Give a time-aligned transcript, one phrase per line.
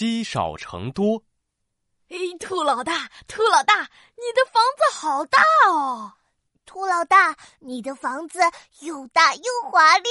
[0.00, 1.22] 积少成多。
[2.08, 3.82] 哎，兔老大，兔老大，
[4.16, 6.14] 你的房子好大哦！
[6.64, 8.38] 兔老大，你的房子
[8.80, 10.08] 又大又华丽，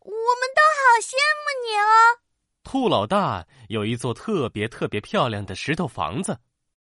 [0.00, 2.20] 我们都好羡慕你哦。
[2.64, 6.38] 兔老大有一座特别特别漂亮的石头房子，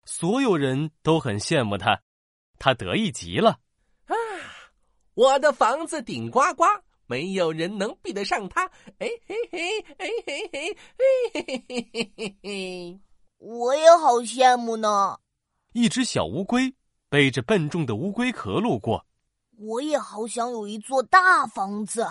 [0.04, 2.02] 所有人都很羡慕他，
[2.60, 3.52] 他得意极了。
[4.08, 4.16] 啊，
[5.14, 6.66] 我的房子顶呱呱，
[7.08, 8.66] 没有人能比得上它。
[9.00, 11.04] 哎嘿嘿，哎嘿嘿，哎
[11.34, 13.00] 嘿嘿嘿嘿嘿。
[13.40, 15.18] 我也好羡慕呢。
[15.74, 16.74] 一只小乌龟
[17.10, 19.06] 背着笨重的乌龟壳路过，
[19.58, 22.06] 我也好想有一座大房子，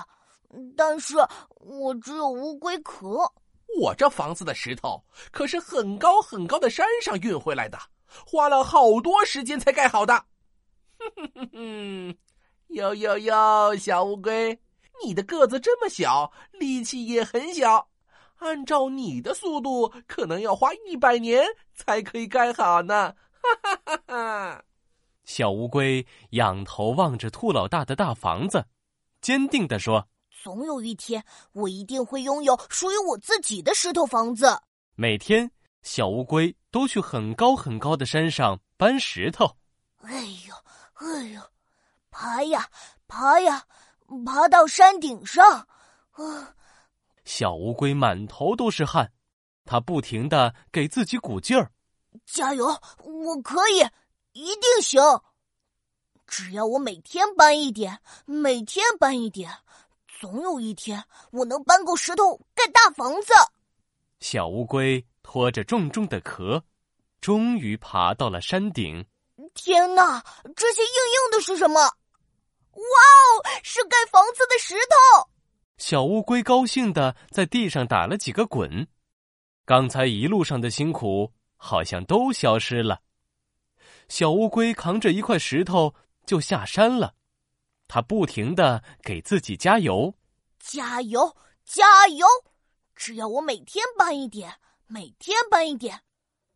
[0.76, 1.16] 但是
[1.60, 3.18] 我只有乌龟壳。
[3.80, 7.76] 我这房子的石头可是很高很高的山上运回来的，
[8.24, 10.14] 花了好多时间才盖好的。
[10.98, 12.16] 哼哼哼哼，
[12.68, 14.58] 哟哟哟，小乌龟，
[15.04, 17.88] 你的个子这么小，力气也很小，
[18.36, 23.14] 按照你的速度，可能要花一百年才可以盖好呢。
[23.40, 24.64] 哈哈哈哈！
[25.24, 28.64] 小乌龟仰头望着兔老大的大房子，
[29.20, 30.08] 坚定地说。
[30.42, 34.60] 总有一天，我一定会拥有属于我自己的石头房子。
[34.94, 35.50] 每天，
[35.82, 39.56] 小乌龟都去很高很高的山上搬石头。
[40.02, 40.54] 哎呦，
[40.94, 41.40] 哎呦，
[42.10, 42.68] 爬呀，
[43.08, 43.64] 爬呀，
[44.24, 45.66] 爬到山顶上。
[46.12, 46.54] 啊！
[47.24, 49.12] 小乌龟满头都是汗，
[49.64, 51.70] 它不停的给自己鼓劲儿。
[52.24, 52.66] 加油，
[53.02, 53.80] 我可以，
[54.32, 55.02] 一定行。
[56.26, 59.50] 只要我每天搬一点，每天搬一点。
[60.18, 63.34] 总有一天，我能搬够石头盖大房子。
[64.20, 66.62] 小乌龟拖着重重的壳，
[67.20, 69.04] 终于爬到了山顶。
[69.52, 70.24] 天哪，
[70.56, 71.80] 这些硬硬的是什么？
[71.80, 73.28] 哇哦，
[73.76, 75.28] 是盖房子的石头！
[75.76, 78.88] 小乌龟高兴的在地上打了几个滚，
[79.66, 83.02] 刚才一路上的辛苦好像都消失了。
[84.08, 87.16] 小乌龟扛着一块石头就下山了。
[87.86, 90.14] 它不停的给自己加油，
[90.58, 91.36] 加油，
[91.66, 92.26] 加油！
[92.94, 94.54] 只要我每天搬一点，
[94.86, 96.00] 每天搬一点，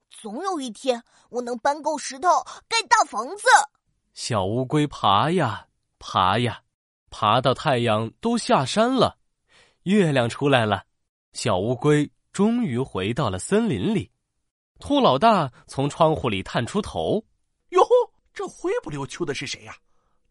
[0.08, 3.46] 总有一天我能搬够石头盖大房子。
[4.14, 5.66] 小乌龟爬呀
[5.98, 6.62] 爬呀，
[7.10, 9.18] 爬到太阳都下山了，
[9.82, 10.84] 月亮出来了，
[11.32, 14.10] 小乌龟终于回到了森林里。
[14.78, 17.22] 兔老大从窗户里探出头
[17.70, 17.90] ：“哟吼，
[18.32, 19.76] 这灰不溜秋的是谁呀？”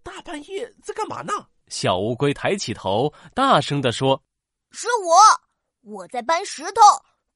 [0.01, 1.33] 大半夜在干嘛呢？
[1.67, 4.23] 小乌龟抬起头，大声的说
[4.71, 6.81] ：“是我，我在搬石头，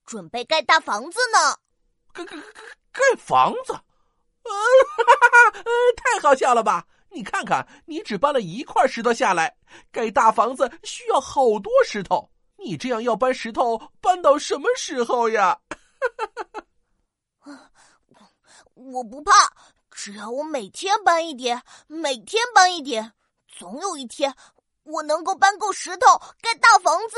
[0.05, 1.55] 准备盖大房子呢。
[2.13, 2.43] 盖盖盖
[2.91, 3.73] 盖房子？
[3.73, 5.61] 呃，哈哈，
[5.95, 6.87] 太好笑了吧？
[7.13, 9.55] 你看看，你只搬了一块石头下来，
[9.91, 12.29] 盖大房子需要好多石头。
[12.57, 15.59] 你这样要搬石头，搬到什么时候呀？
[18.73, 19.31] 我不怕。”
[19.95, 23.13] 只要我每天搬一点，每天搬一点，
[23.47, 24.35] 总有一天
[24.81, 26.07] 我能够搬够石头
[26.41, 27.15] 盖大房子。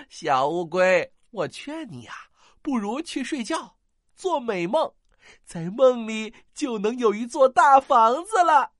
[0.10, 2.12] 小乌龟，我劝你呀，
[2.60, 3.74] 不如去睡觉，
[4.14, 4.92] 做美梦，
[5.44, 8.70] 在梦里就能有一座大房子了，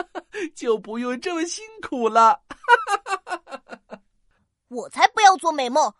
[0.54, 2.42] 就不用这么辛苦了。
[4.68, 5.94] 我才不要做美梦，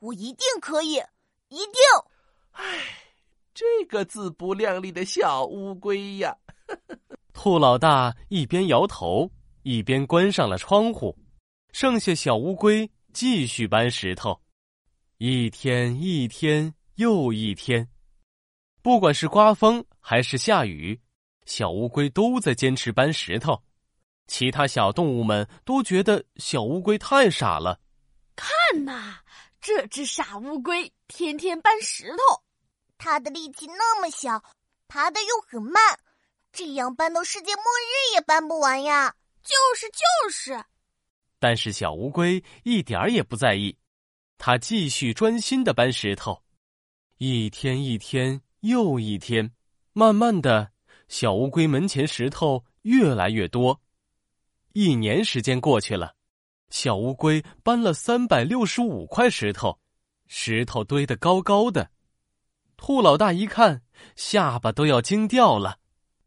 [0.00, 0.96] 我一定可以，
[1.48, 1.74] 一定。
[2.52, 2.64] 唉。
[3.54, 6.36] 这个自不量力的小乌龟呀！
[7.34, 9.28] 兔老大一边摇头，
[9.64, 11.18] 一边关上了窗户。
[11.72, 14.40] 剩下小乌龟继续搬石头，
[15.16, 17.88] 一天一天又一天。
[18.88, 20.98] 不管是刮风还是下雨，
[21.44, 23.62] 小乌龟都在坚持搬石头。
[24.26, 27.78] 其他小动物们都觉得小乌龟太傻了。
[28.34, 29.18] 看呐，
[29.60, 32.42] 这只傻乌龟天天搬石头。
[32.96, 34.42] 它的力气那么小，
[34.88, 35.74] 爬的又很慢，
[36.50, 39.14] 这样搬到世界末日也搬不完呀！
[39.42, 40.64] 就是就是。
[41.38, 43.76] 但是小乌龟一点儿也不在意，
[44.38, 46.42] 它继续专心的搬石头。
[47.18, 49.50] 一天一天又一天，
[49.94, 50.72] 慢慢的，
[51.08, 53.80] 小乌龟门前石头越来越多。
[54.74, 56.14] 一年时间过去了，
[56.68, 59.78] 小乌龟搬了三百六十五块石头，
[60.26, 61.90] 石头堆得高高的。
[62.76, 63.82] 兔老大一看，
[64.16, 65.78] 下巴都要惊掉了。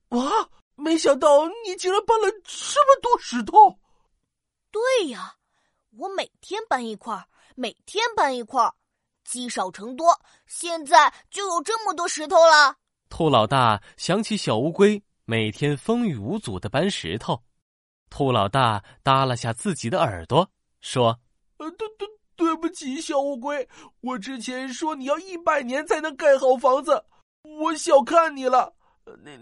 [0.09, 0.49] 哇！
[0.75, 3.77] 没想到你竟然搬了这么多石头。
[4.71, 5.35] 对呀，
[5.95, 7.23] 我每天搬一块，
[7.55, 8.67] 每天搬一块，
[9.31, 12.75] 积少成多，现在就有这么多石头了。
[13.07, 17.41] 兔老大想起小乌龟每天风雨无阻的搬石头，
[18.09, 20.51] 兔老大耷拉下自己的耳朵，
[20.81, 21.17] 说
[21.59, 23.65] ：“呃，对对对对不起，小乌龟，
[24.01, 27.05] 我之前说你要一百年才能盖好房子，
[27.43, 28.73] 我小看你了。
[29.23, 29.37] 你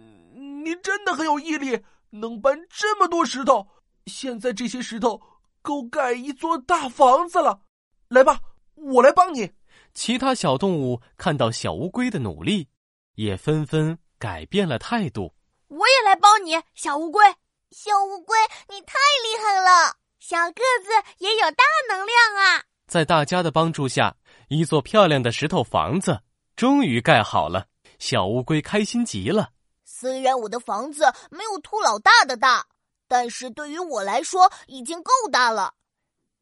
[0.63, 1.81] 你真的很有毅力，
[2.11, 3.67] 能搬这么多石头。
[4.05, 5.19] 现在这些石头
[5.63, 7.59] 够盖一座大房子了。
[8.07, 8.39] 来吧，
[8.75, 9.51] 我来帮你。
[9.93, 12.67] 其他小动物看到小乌龟的努力，
[13.15, 15.33] 也纷纷改变了态度。
[15.67, 17.23] 我也来帮你，小乌龟。
[17.71, 18.35] 小乌龟，
[18.67, 19.95] 你太厉害了！
[20.19, 20.89] 小个子
[21.19, 22.63] 也有大能量啊！
[22.87, 24.15] 在大家的帮助下，
[24.47, 26.21] 一座漂亮的石头房子
[26.55, 27.67] 终于盖好了。
[27.99, 29.51] 小乌龟开心极了。
[29.85, 32.65] 虽然我的房子没有兔老大的大，
[33.07, 35.75] 但是对于我来说已经够大了。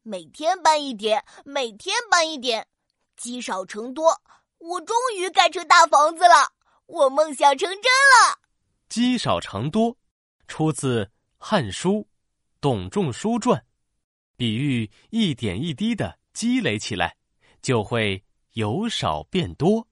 [0.02, 2.66] 每天搬一点，每天搬一点，
[3.18, 4.22] 积少成多，
[4.58, 6.52] 我终于盖成大房子了。
[6.86, 8.38] 我梦想成真了。
[8.88, 9.96] 积少成多，
[10.46, 11.04] 出自
[11.36, 11.90] 《汉书·
[12.60, 13.58] 董仲舒传》，
[14.36, 17.16] 比喻一点一滴的积累起来，
[17.60, 19.87] 就会由少变多。